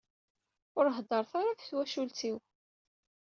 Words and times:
Ur 0.77 0.85
heddret 0.95 1.31
ara 1.37 1.47
ɣef 1.49 1.59
twacult-iw. 1.63 2.37